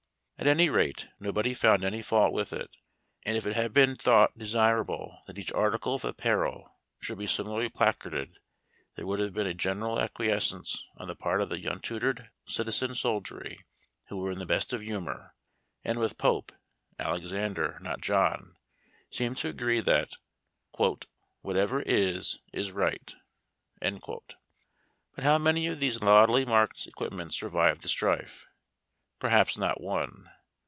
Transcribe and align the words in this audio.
At 0.41 0.47
any 0.47 0.71
rate, 0.71 1.07
nobody 1.19 1.53
found 1.53 1.83
any 1.83 2.01
fault 2.01 2.33
with 2.33 2.51
it; 2.51 2.71
and 3.27 3.37
if 3.37 3.45
it 3.45 3.55
had 3.55 3.75
been 3.75 3.95
thought 3.95 4.35
desirable 4.35 5.19
that 5.27 5.37
each 5.37 5.51
article 5.51 5.93
of 5.93 6.03
apparel 6.03 6.79
should 6.99 7.19
be 7.19 7.27
simi 7.27 7.49
larly 7.51 7.69
placarded, 7.71 8.39
there 8.95 9.05
would 9.05 9.19
have 9.19 9.33
been 9.35 9.45
a 9.45 9.53
general 9.53 9.97
acquies 9.99 10.49
cence 10.51 10.79
on 10.97 11.07
the 11.09 11.15
part 11.15 11.41
of 11.43 11.49
the 11.49 11.63
untutored 11.71 12.31
citizen 12.47 12.95
soldiery, 12.95 13.67
who 14.07 14.17
were 14.17 14.31
in 14.31 14.39
the 14.39 14.47
best 14.47 14.73
of 14.73 14.81
humor, 14.81 15.35
and 15.83 15.99
with 15.99 16.17
Pope 16.17 16.51
(Alexander 16.97 17.77
not 17.79 18.01
John) 18.01 18.55
seemed 19.11 19.37
to 19.37 19.49
agree 19.49 19.79
that" 19.79 20.13
Whatever 21.41 21.81
is 21.83 22.39
is 22.51 22.71
right." 22.71 23.13
But 23.79 24.33
how 25.23 25.37
many 25.37 25.67
of 25.67 25.79
these 25.79 26.01
loudly 26.01 26.45
marked 26.45 26.87
equipments 26.87 27.35
survived 27.37 27.83
the 27.83 27.87
strife? 27.89 28.47
Perhaps 29.19 29.55
not 29.55 29.79
one. 29.79 30.31